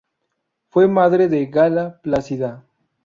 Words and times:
Fue 0.71 0.87
madre 0.87 1.27
de 1.27 1.45
Gala 1.45 2.01
Placidia. 2.01 2.63